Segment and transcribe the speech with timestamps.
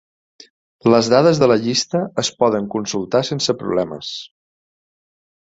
[0.93, 4.11] Les dades de la llista es poden consultar sense problemes.